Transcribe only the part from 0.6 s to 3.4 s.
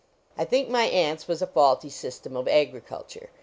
my aunt's was a faulty system of agriculture.